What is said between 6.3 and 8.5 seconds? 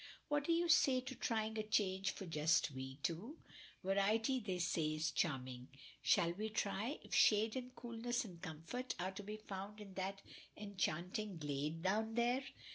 we try if shade and coolness and